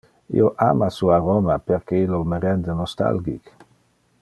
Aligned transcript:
Io 0.37 0.47
ama 0.67 0.87
su 0.95 1.11
aroma 1.17 1.57
perque 1.67 2.01
illo 2.05 2.23
me 2.33 2.41
rende 2.47 2.79
nostalgic. 2.81 3.55